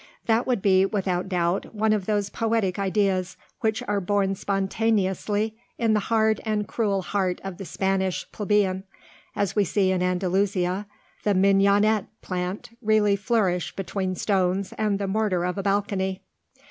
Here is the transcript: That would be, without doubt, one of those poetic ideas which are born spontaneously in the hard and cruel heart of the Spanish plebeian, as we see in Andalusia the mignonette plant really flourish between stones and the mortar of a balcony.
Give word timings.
That 0.25 0.47
would 0.47 0.63
be, 0.63 0.83
without 0.83 1.29
doubt, 1.29 1.75
one 1.75 1.93
of 1.93 2.07
those 2.07 2.31
poetic 2.31 2.79
ideas 2.79 3.37
which 3.59 3.83
are 3.83 4.01
born 4.01 4.33
spontaneously 4.33 5.59
in 5.77 5.93
the 5.93 5.99
hard 5.99 6.41
and 6.43 6.67
cruel 6.67 7.03
heart 7.03 7.39
of 7.43 7.57
the 7.59 7.65
Spanish 7.65 8.25
plebeian, 8.31 8.83
as 9.35 9.55
we 9.55 9.63
see 9.63 9.91
in 9.91 10.01
Andalusia 10.01 10.87
the 11.23 11.35
mignonette 11.35 12.07
plant 12.23 12.71
really 12.81 13.15
flourish 13.15 13.75
between 13.75 14.15
stones 14.15 14.73
and 14.75 14.97
the 14.97 15.05
mortar 15.07 15.43
of 15.45 15.59
a 15.59 15.61
balcony. 15.61 16.23